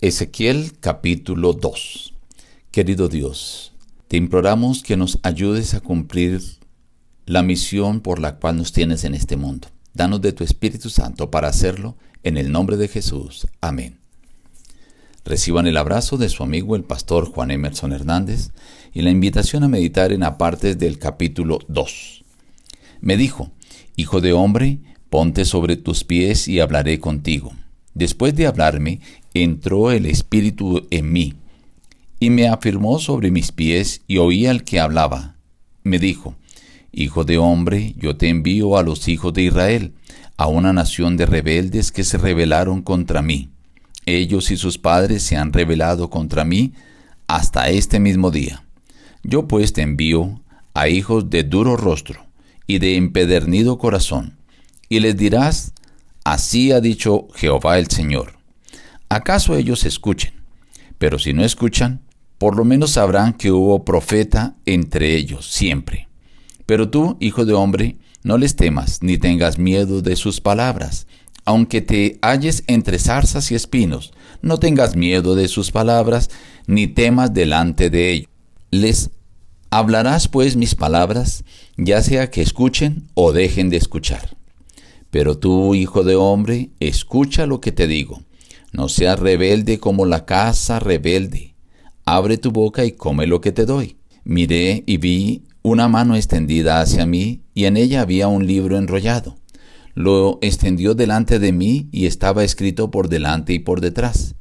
Ezequiel 0.00 0.74
capítulo 0.78 1.54
2 1.54 2.14
Querido 2.70 3.08
Dios, 3.08 3.72
te 4.06 4.16
imploramos 4.16 4.84
que 4.84 4.96
nos 4.96 5.18
ayudes 5.24 5.74
a 5.74 5.80
cumplir 5.80 6.40
la 7.26 7.42
misión 7.42 7.98
por 7.98 8.20
la 8.20 8.36
cual 8.36 8.58
nos 8.58 8.70
tienes 8.70 9.02
en 9.02 9.14
este 9.14 9.36
mundo. 9.36 9.66
Danos 9.94 10.20
de 10.20 10.32
tu 10.32 10.44
Espíritu 10.44 10.88
Santo 10.88 11.32
para 11.32 11.48
hacerlo, 11.48 11.96
en 12.22 12.36
el 12.36 12.52
nombre 12.52 12.76
de 12.76 12.86
Jesús. 12.86 13.48
Amén. 13.60 13.98
Reciban 15.24 15.66
el 15.66 15.76
abrazo 15.76 16.16
de 16.16 16.28
su 16.28 16.44
amigo 16.44 16.76
el 16.76 16.84
pastor 16.84 17.24
Juan 17.32 17.50
Emerson 17.50 17.92
Hernández 17.92 18.52
y 18.94 19.02
la 19.02 19.10
invitación 19.10 19.64
a 19.64 19.68
meditar 19.68 20.12
en 20.12 20.22
apartes 20.22 20.78
del 20.78 21.00
capítulo 21.00 21.58
2. 21.66 22.24
Me 23.00 23.16
dijo, 23.16 23.50
Hijo 23.96 24.20
de 24.20 24.32
hombre, 24.32 24.78
ponte 25.10 25.44
sobre 25.44 25.76
tus 25.76 26.04
pies 26.04 26.46
y 26.46 26.60
hablaré 26.60 27.00
contigo. 27.00 27.52
Después 27.98 28.36
de 28.36 28.46
hablarme, 28.46 29.00
entró 29.34 29.90
el 29.90 30.06
Espíritu 30.06 30.86
en 30.90 31.12
mí, 31.12 31.34
y 32.20 32.30
me 32.30 32.48
afirmó 32.48 32.98
sobre 32.98 33.30
mis 33.30 33.52
pies 33.52 34.02
y 34.06 34.18
oí 34.18 34.46
al 34.46 34.64
que 34.64 34.80
hablaba. 34.80 35.36
Me 35.84 35.98
dijo, 35.98 36.34
Hijo 36.92 37.24
de 37.24 37.38
hombre, 37.38 37.94
yo 37.96 38.16
te 38.16 38.28
envío 38.28 38.76
a 38.76 38.82
los 38.82 39.08
hijos 39.08 39.32
de 39.34 39.42
Israel, 39.42 39.92
a 40.36 40.46
una 40.46 40.72
nación 40.72 41.16
de 41.16 41.26
rebeldes 41.26 41.92
que 41.92 42.04
se 42.04 42.18
rebelaron 42.18 42.82
contra 42.82 43.22
mí. 43.22 43.50
Ellos 44.06 44.50
y 44.50 44.56
sus 44.56 44.78
padres 44.78 45.22
se 45.22 45.36
han 45.36 45.52
rebelado 45.52 46.10
contra 46.10 46.44
mí 46.44 46.72
hasta 47.26 47.68
este 47.68 48.00
mismo 48.00 48.30
día. 48.30 48.64
Yo 49.22 49.46
pues 49.46 49.72
te 49.72 49.82
envío 49.82 50.40
a 50.74 50.88
hijos 50.88 51.28
de 51.28 51.44
duro 51.44 51.76
rostro 51.76 52.24
y 52.66 52.78
de 52.78 52.96
empedernido 52.96 53.78
corazón, 53.78 54.38
y 54.88 55.00
les 55.00 55.16
dirás, 55.16 55.74
así 56.24 56.72
ha 56.72 56.80
dicho 56.80 57.28
Jehová 57.34 57.78
el 57.78 57.88
Señor. 57.88 58.37
¿Acaso 59.08 59.56
ellos 59.56 59.84
escuchen? 59.84 60.34
Pero 60.98 61.18
si 61.18 61.32
no 61.32 61.44
escuchan, 61.44 62.02
por 62.36 62.56
lo 62.56 62.64
menos 62.64 62.92
sabrán 62.92 63.32
que 63.32 63.50
hubo 63.50 63.84
profeta 63.84 64.56
entre 64.66 65.16
ellos 65.16 65.46
siempre. 65.46 66.08
Pero 66.66 66.90
tú, 66.90 67.16
hijo 67.18 67.44
de 67.44 67.54
hombre, 67.54 67.96
no 68.22 68.36
les 68.36 68.54
temas 68.56 69.02
ni 69.02 69.16
tengas 69.16 69.58
miedo 69.58 70.02
de 70.02 70.14
sus 70.16 70.40
palabras. 70.40 71.06
Aunque 71.44 71.80
te 71.80 72.18
halles 72.20 72.64
entre 72.66 72.98
zarzas 72.98 73.50
y 73.50 73.54
espinos, 73.54 74.12
no 74.42 74.58
tengas 74.58 74.94
miedo 74.94 75.34
de 75.34 75.48
sus 75.48 75.70
palabras, 75.70 76.28
ni 76.66 76.86
temas 76.86 77.32
delante 77.32 77.88
de 77.88 78.12
ellos. 78.12 78.30
Les 78.70 79.10
hablarás 79.70 80.28
pues 80.28 80.56
mis 80.56 80.74
palabras, 80.74 81.44
ya 81.78 82.02
sea 82.02 82.30
que 82.30 82.42
escuchen 82.42 83.08
o 83.14 83.32
dejen 83.32 83.70
de 83.70 83.78
escuchar. 83.78 84.36
Pero 85.10 85.38
tú, 85.38 85.74
hijo 85.74 86.04
de 86.04 86.16
hombre, 86.16 86.68
escucha 86.80 87.46
lo 87.46 87.62
que 87.62 87.72
te 87.72 87.86
digo. 87.86 88.22
No 88.72 88.88
seas 88.88 89.18
rebelde 89.18 89.78
como 89.78 90.04
la 90.04 90.24
casa 90.24 90.78
rebelde. 90.78 91.54
Abre 92.04 92.38
tu 92.38 92.50
boca 92.50 92.84
y 92.84 92.92
come 92.92 93.26
lo 93.26 93.40
que 93.40 93.52
te 93.52 93.66
doy. 93.66 93.96
Miré 94.24 94.84
y 94.86 94.98
vi 94.98 95.44
una 95.62 95.88
mano 95.88 96.16
extendida 96.16 96.80
hacia 96.80 97.06
mí, 97.06 97.42
y 97.54 97.64
en 97.64 97.76
ella 97.76 98.02
había 98.02 98.28
un 98.28 98.46
libro 98.46 98.78
enrollado. 98.78 99.36
Lo 99.94 100.38
extendió 100.42 100.94
delante 100.94 101.38
de 101.38 101.52
mí 101.52 101.88
y 101.92 102.06
estaba 102.06 102.44
escrito 102.44 102.90
por 102.90 103.08
delante 103.08 103.52
y 103.52 103.58
por 103.58 103.80
detrás. 103.80 104.34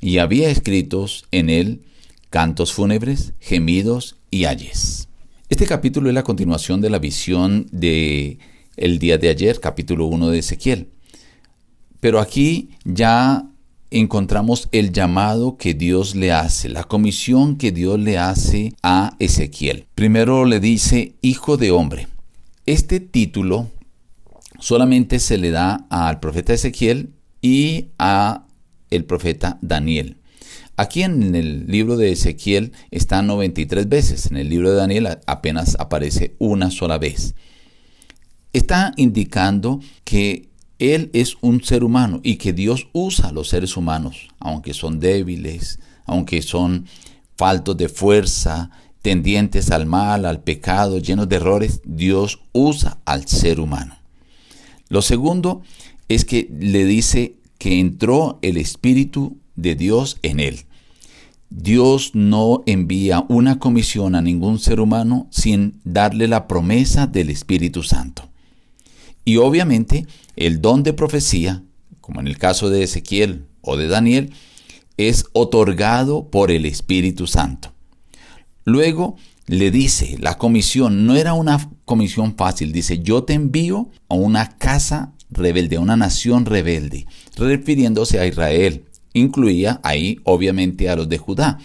Y 0.00 0.18
había 0.18 0.50
escritos 0.50 1.24
en 1.30 1.50
él 1.50 1.82
cantos 2.30 2.72
fúnebres, 2.72 3.34
gemidos 3.38 4.16
y 4.30 4.46
ayes. 4.46 5.08
Este 5.48 5.66
capítulo 5.66 6.08
es 6.08 6.14
la 6.14 6.24
continuación 6.24 6.80
de 6.80 6.90
la 6.90 6.98
visión 6.98 7.66
de 7.70 8.38
el 8.76 8.98
día 8.98 9.18
de 9.18 9.28
ayer, 9.28 9.60
capítulo 9.60 10.06
1 10.06 10.30
de 10.30 10.38
Ezequiel. 10.40 10.88
Pero 12.00 12.18
aquí 12.18 12.70
ya 12.84 13.48
encontramos 13.94 14.68
el 14.72 14.92
llamado 14.92 15.56
que 15.56 15.72
Dios 15.72 16.16
le 16.16 16.32
hace, 16.32 16.68
la 16.68 16.82
comisión 16.82 17.56
que 17.56 17.70
Dios 17.70 17.98
le 18.00 18.18
hace 18.18 18.72
a 18.82 19.14
Ezequiel. 19.20 19.86
Primero 19.94 20.44
le 20.44 20.58
dice, 20.58 21.14
hijo 21.22 21.56
de 21.56 21.70
hombre. 21.70 22.08
Este 22.66 22.98
título 22.98 23.70
solamente 24.58 25.20
se 25.20 25.38
le 25.38 25.50
da 25.50 25.86
al 25.90 26.18
profeta 26.18 26.54
Ezequiel 26.54 27.10
y 27.40 27.86
a 27.98 28.46
el 28.90 29.04
profeta 29.04 29.58
Daniel. 29.62 30.16
Aquí 30.76 31.04
en 31.04 31.36
el 31.36 31.68
libro 31.68 31.96
de 31.96 32.10
Ezequiel 32.10 32.72
está 32.90 33.22
93 33.22 33.88
veces, 33.88 34.26
en 34.26 34.38
el 34.38 34.48
libro 34.48 34.70
de 34.70 34.76
Daniel 34.76 35.18
apenas 35.26 35.76
aparece 35.78 36.34
una 36.40 36.72
sola 36.72 36.98
vez. 36.98 37.36
Está 38.52 38.92
indicando 38.96 39.80
que 40.02 40.48
él 40.78 41.10
es 41.12 41.36
un 41.40 41.62
ser 41.62 41.84
humano 41.84 42.20
y 42.22 42.36
que 42.36 42.52
Dios 42.52 42.88
usa 42.92 43.28
a 43.28 43.32
los 43.32 43.48
seres 43.48 43.76
humanos, 43.76 44.28
aunque 44.38 44.74
son 44.74 45.00
débiles, 45.00 45.78
aunque 46.04 46.42
son 46.42 46.86
faltos 47.36 47.76
de 47.76 47.88
fuerza, 47.88 48.70
tendientes 49.02 49.70
al 49.70 49.86
mal, 49.86 50.24
al 50.24 50.42
pecado, 50.42 50.98
llenos 50.98 51.28
de 51.28 51.36
errores, 51.36 51.80
Dios 51.84 52.40
usa 52.52 52.98
al 53.04 53.26
ser 53.28 53.60
humano. 53.60 53.96
Lo 54.88 55.02
segundo 55.02 55.62
es 56.08 56.24
que 56.24 56.48
le 56.58 56.84
dice 56.84 57.36
que 57.58 57.80
entró 57.80 58.38
el 58.42 58.56
Espíritu 58.56 59.38
de 59.56 59.74
Dios 59.74 60.18
en 60.22 60.40
él. 60.40 60.60
Dios 61.50 62.12
no 62.14 62.62
envía 62.66 63.24
una 63.28 63.58
comisión 63.58 64.14
a 64.14 64.22
ningún 64.22 64.58
ser 64.58 64.80
humano 64.80 65.28
sin 65.30 65.80
darle 65.84 66.26
la 66.26 66.48
promesa 66.48 67.06
del 67.06 67.30
Espíritu 67.30 67.82
Santo. 67.82 68.23
Y 69.24 69.36
obviamente 69.36 70.06
el 70.36 70.60
don 70.60 70.82
de 70.82 70.92
profecía, 70.92 71.62
como 72.00 72.20
en 72.20 72.26
el 72.26 72.38
caso 72.38 72.70
de 72.70 72.82
Ezequiel 72.82 73.46
o 73.60 73.76
de 73.76 73.88
Daniel, 73.88 74.32
es 74.96 75.26
otorgado 75.32 76.30
por 76.30 76.50
el 76.50 76.66
Espíritu 76.66 77.26
Santo. 77.26 77.72
Luego 78.64 79.16
le 79.46 79.70
dice, 79.70 80.16
la 80.18 80.38
comisión 80.38 81.06
no 81.06 81.16
era 81.16 81.34
una 81.34 81.70
comisión 81.84 82.36
fácil, 82.36 82.72
dice, 82.72 83.00
yo 83.00 83.24
te 83.24 83.34
envío 83.34 83.90
a 84.08 84.14
una 84.14 84.56
casa 84.56 85.12
rebelde, 85.30 85.76
a 85.76 85.80
una 85.80 85.96
nación 85.96 86.46
rebelde, 86.46 87.06
refiriéndose 87.36 88.20
a 88.20 88.26
Israel. 88.26 88.84
Incluía 89.12 89.80
ahí 89.82 90.18
obviamente 90.24 90.88
a 90.88 90.96
los 90.96 91.08
de 91.08 91.18
Judá. 91.18 91.58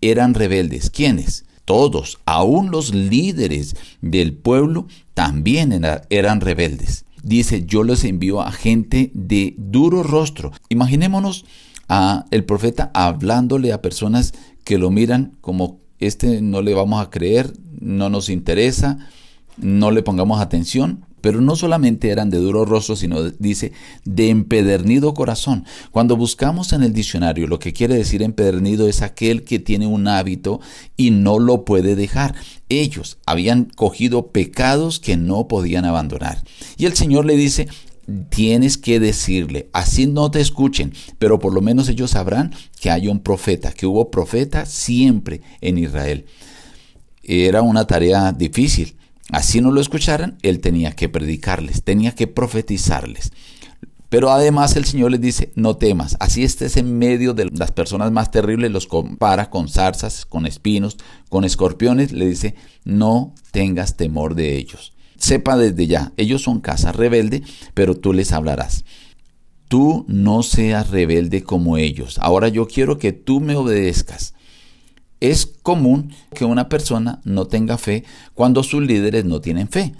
Eran 0.00 0.34
rebeldes. 0.34 0.90
¿Quiénes? 0.90 1.44
Todos, 1.64 2.18
aún 2.26 2.70
los 2.70 2.94
líderes 2.94 3.76
del 4.00 4.34
pueblo, 4.34 4.86
también 5.14 5.72
eran 6.10 6.40
rebeldes. 6.40 7.04
Dice, 7.22 7.64
yo 7.64 7.84
los 7.84 8.02
envío 8.04 8.40
a 8.40 8.50
gente 8.50 9.10
de 9.14 9.54
duro 9.56 10.02
rostro. 10.02 10.52
Imaginémonos 10.68 11.44
a 11.88 12.24
el 12.30 12.44
profeta 12.44 12.90
hablándole 12.94 13.72
a 13.72 13.82
personas 13.82 14.32
que 14.64 14.78
lo 14.78 14.90
miran 14.90 15.36
como 15.40 15.80
este 15.98 16.40
no 16.40 16.62
le 16.62 16.74
vamos 16.74 17.00
a 17.00 17.10
creer, 17.10 17.52
no 17.80 18.10
nos 18.10 18.28
interesa, 18.28 18.98
no 19.56 19.92
le 19.92 20.02
pongamos 20.02 20.40
atención. 20.40 21.04
Pero 21.22 21.40
no 21.40 21.56
solamente 21.56 22.10
eran 22.10 22.28
de 22.28 22.36
duro 22.36 22.66
rostro, 22.66 22.96
sino 22.96 23.22
dice 23.22 23.72
de 24.04 24.28
empedernido 24.28 25.14
corazón. 25.14 25.64
Cuando 25.90 26.16
buscamos 26.16 26.74
en 26.74 26.82
el 26.82 26.92
diccionario 26.92 27.46
lo 27.46 27.58
que 27.58 27.72
quiere 27.72 27.94
decir 27.94 28.22
empedernido 28.22 28.88
es 28.88 29.00
aquel 29.00 29.44
que 29.44 29.58
tiene 29.58 29.86
un 29.86 30.08
hábito 30.08 30.60
y 30.96 31.10
no 31.10 31.38
lo 31.38 31.64
puede 31.64 31.96
dejar. 31.96 32.34
Ellos 32.68 33.18
habían 33.24 33.64
cogido 33.64 34.26
pecados 34.26 35.00
que 35.00 35.16
no 35.16 35.48
podían 35.48 35.84
abandonar. 35.84 36.42
Y 36.76 36.86
el 36.86 36.94
Señor 36.94 37.24
le 37.24 37.36
dice, 37.36 37.68
tienes 38.28 38.76
que 38.76 38.98
decirle, 38.98 39.68
así 39.72 40.06
no 40.06 40.30
te 40.30 40.40
escuchen, 40.40 40.92
pero 41.18 41.38
por 41.38 41.54
lo 41.54 41.60
menos 41.60 41.88
ellos 41.88 42.10
sabrán 42.10 42.52
que 42.80 42.90
hay 42.90 43.08
un 43.08 43.20
profeta, 43.20 43.72
que 43.72 43.86
hubo 43.86 44.10
profeta 44.10 44.66
siempre 44.66 45.40
en 45.60 45.78
Israel. 45.78 46.26
Era 47.22 47.62
una 47.62 47.86
tarea 47.86 48.32
difícil 48.32 48.96
así 49.32 49.60
no 49.60 49.72
lo 49.72 49.80
escucharan, 49.80 50.38
él 50.42 50.60
tenía 50.60 50.92
que 50.92 51.08
predicarles, 51.08 51.82
tenía 51.82 52.14
que 52.14 52.28
profetizarles. 52.28 53.32
Pero 54.12 54.30
además 54.30 54.76
el 54.76 54.84
Señor 54.84 55.10
les 55.10 55.22
dice, 55.22 55.52
no 55.54 55.78
temas, 55.78 56.18
así 56.20 56.44
estés 56.44 56.76
en 56.76 56.98
medio 56.98 57.32
de 57.32 57.46
las 57.46 57.72
personas 57.72 58.12
más 58.12 58.30
terribles, 58.30 58.70
los 58.70 58.86
compara 58.86 59.48
con 59.48 59.70
zarzas, 59.70 60.26
con 60.26 60.44
espinos, 60.44 60.98
con 61.30 61.44
escorpiones, 61.44 62.12
le 62.12 62.26
dice, 62.26 62.54
no 62.84 63.34
tengas 63.52 63.96
temor 63.96 64.34
de 64.34 64.56
ellos. 64.58 64.92
Sepa 65.16 65.56
desde 65.56 65.86
ya, 65.86 66.12
ellos 66.18 66.42
son 66.42 66.60
casa 66.60 66.92
rebelde, 66.92 67.42
pero 67.72 67.96
tú 67.96 68.12
les 68.12 68.32
hablarás. 68.32 68.84
Tú 69.68 70.04
no 70.08 70.42
seas 70.42 70.90
rebelde 70.90 71.42
como 71.42 71.78
ellos. 71.78 72.18
Ahora 72.18 72.48
yo 72.48 72.68
quiero 72.68 72.98
que 72.98 73.12
tú 73.12 73.40
me 73.40 73.56
obedezcas. 73.56 74.34
Es 75.22 75.46
común 75.46 76.12
que 76.34 76.44
una 76.44 76.68
persona 76.68 77.20
no 77.22 77.46
tenga 77.46 77.78
fe 77.78 78.02
cuando 78.34 78.64
sus 78.64 78.82
líderes 78.82 79.24
no 79.24 79.40
tienen 79.40 79.68
fe. 79.68 79.94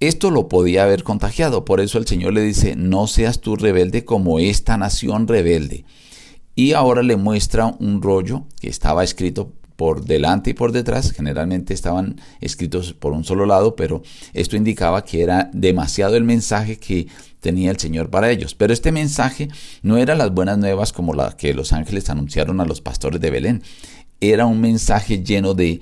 Esto 0.00 0.32
lo 0.32 0.48
podía 0.48 0.82
haber 0.82 1.04
contagiado, 1.04 1.64
por 1.64 1.80
eso 1.80 1.98
el 1.98 2.06
Señor 2.08 2.32
le 2.32 2.40
dice, 2.40 2.74
no 2.74 3.06
seas 3.06 3.40
tú 3.40 3.54
rebelde 3.54 4.04
como 4.04 4.40
esta 4.40 4.76
nación 4.76 5.28
rebelde. 5.28 5.84
Y 6.56 6.72
ahora 6.72 7.04
le 7.04 7.14
muestra 7.14 7.76
un 7.78 8.02
rollo 8.02 8.42
que 8.60 8.68
estaba 8.68 9.04
escrito 9.04 9.52
por 9.82 10.04
delante 10.04 10.50
y 10.50 10.54
por 10.54 10.70
detrás, 10.70 11.10
generalmente 11.10 11.74
estaban 11.74 12.20
escritos 12.40 12.92
por 12.92 13.14
un 13.14 13.24
solo 13.24 13.46
lado, 13.46 13.74
pero 13.74 14.04
esto 14.32 14.56
indicaba 14.56 15.04
que 15.04 15.24
era 15.24 15.50
demasiado 15.52 16.14
el 16.14 16.22
mensaje 16.22 16.76
que 16.76 17.08
tenía 17.40 17.72
el 17.72 17.80
Señor 17.80 18.08
para 18.08 18.30
ellos. 18.30 18.54
Pero 18.54 18.72
este 18.72 18.92
mensaje 18.92 19.48
no 19.82 19.96
era 19.96 20.14
las 20.14 20.32
buenas 20.32 20.56
nuevas 20.56 20.92
como 20.92 21.14
la 21.14 21.36
que 21.36 21.52
los 21.52 21.72
ángeles 21.72 22.08
anunciaron 22.10 22.60
a 22.60 22.64
los 22.64 22.80
pastores 22.80 23.20
de 23.20 23.30
Belén. 23.30 23.64
Era 24.20 24.46
un 24.46 24.60
mensaje 24.60 25.24
lleno 25.24 25.52
de 25.54 25.80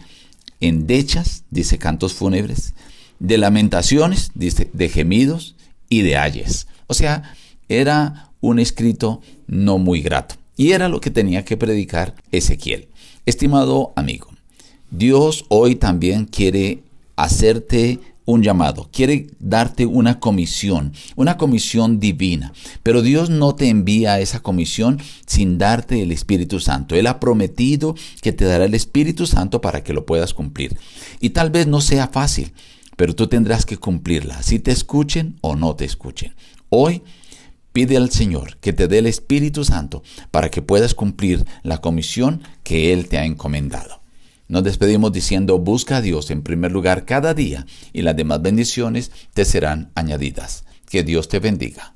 endechas, 0.60 1.44
dice 1.50 1.76
cantos 1.76 2.14
fúnebres, 2.14 2.72
de 3.18 3.36
lamentaciones, 3.36 4.30
dice, 4.34 4.70
de 4.72 4.88
gemidos 4.88 5.56
y 5.90 6.00
de 6.00 6.16
ayes. 6.16 6.68
O 6.86 6.94
sea, 6.94 7.34
era 7.68 8.30
un 8.40 8.60
escrito 8.60 9.20
no 9.46 9.76
muy 9.76 10.00
grato. 10.00 10.36
Y 10.56 10.72
era 10.72 10.88
lo 10.88 11.02
que 11.02 11.10
tenía 11.10 11.44
que 11.44 11.58
predicar 11.58 12.14
Ezequiel. 12.32 12.89
Estimado 13.26 13.92
amigo, 13.96 14.28
Dios 14.90 15.44
hoy 15.48 15.76
también 15.76 16.24
quiere 16.24 16.82
hacerte 17.16 18.00
un 18.24 18.42
llamado, 18.42 18.88
quiere 18.92 19.26
darte 19.38 19.86
una 19.86 20.20
comisión, 20.20 20.92
una 21.16 21.36
comisión 21.36 22.00
divina. 22.00 22.52
Pero 22.82 23.02
Dios 23.02 23.28
no 23.28 23.54
te 23.54 23.68
envía 23.68 24.20
esa 24.20 24.40
comisión 24.40 25.00
sin 25.26 25.58
darte 25.58 26.02
el 26.02 26.12
Espíritu 26.12 26.60
Santo. 26.60 26.94
Él 26.94 27.06
ha 27.06 27.20
prometido 27.20 27.94
que 28.22 28.32
te 28.32 28.44
dará 28.44 28.64
el 28.64 28.74
Espíritu 28.74 29.26
Santo 29.26 29.60
para 29.60 29.82
que 29.82 29.92
lo 29.92 30.06
puedas 30.06 30.32
cumplir. 30.32 30.78
Y 31.20 31.30
tal 31.30 31.50
vez 31.50 31.66
no 31.66 31.80
sea 31.80 32.08
fácil, 32.08 32.52
pero 32.96 33.14
tú 33.14 33.26
tendrás 33.26 33.66
que 33.66 33.76
cumplirla, 33.76 34.42
si 34.42 34.58
te 34.58 34.70
escuchen 34.70 35.36
o 35.40 35.56
no 35.56 35.74
te 35.74 35.84
escuchen. 35.84 36.34
Hoy 36.68 37.02
pide 37.80 37.96
al 37.96 38.10
Señor 38.10 38.58
que 38.58 38.74
te 38.74 38.88
dé 38.88 38.98
el 38.98 39.06
Espíritu 39.06 39.64
Santo 39.64 40.02
para 40.30 40.50
que 40.50 40.60
puedas 40.60 40.92
cumplir 40.94 41.46
la 41.62 41.78
comisión 41.78 42.42
que 42.62 42.92
Él 42.92 43.08
te 43.08 43.16
ha 43.16 43.24
encomendado. 43.24 44.02
Nos 44.48 44.64
despedimos 44.64 45.12
diciendo, 45.12 45.58
busca 45.58 45.96
a 45.96 46.02
Dios 46.02 46.30
en 46.30 46.42
primer 46.42 46.72
lugar 46.72 47.06
cada 47.06 47.32
día 47.32 47.64
y 47.94 48.02
las 48.02 48.16
demás 48.16 48.42
bendiciones 48.42 49.12
te 49.32 49.46
serán 49.46 49.92
añadidas. 49.94 50.64
Que 50.90 51.04
Dios 51.04 51.28
te 51.28 51.38
bendiga. 51.38 51.94